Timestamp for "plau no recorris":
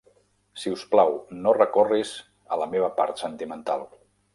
0.93-2.17